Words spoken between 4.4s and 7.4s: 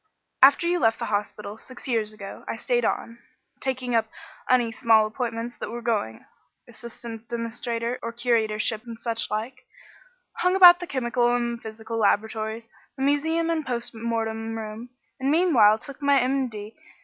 any small appointments that were going assistant